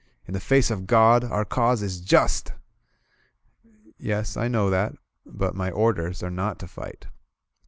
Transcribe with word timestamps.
In 0.27 0.33
the 0.33 0.39
face 0.39 0.71
of 0.71 0.87
God, 0.87 1.23
our 1.23 1.45
Cause 1.45 1.83
is 1.83 2.01
Just." 2.01 2.53
"Yes, 3.99 4.35
I 4.35 4.47
know 4.47 4.71
that. 4.71 4.95
But 5.27 5.53
my 5.53 5.69
orders 5.69 6.23
are 6.23 6.31
not 6.31 6.57
to 6.57 6.67
fight." 6.67 7.05